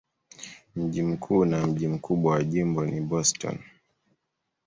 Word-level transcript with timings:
Mji 0.75 1.01
mkuu 1.01 1.45
na 1.45 1.67
mji 1.67 1.87
mkubwa 1.87 2.33
wa 2.33 2.43
jimbo 2.43 2.85
ni 2.85 3.01
Boston. 3.01 3.59